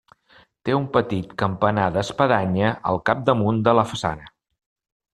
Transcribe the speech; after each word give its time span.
Té 0.69 0.73
un 0.77 0.87
petit 0.95 1.35
campanar 1.43 1.85
d'espadanya 1.97 2.75
al 2.93 3.01
capdamunt 3.11 3.63
de 3.69 3.79
la 3.83 3.89
façana. 3.95 4.31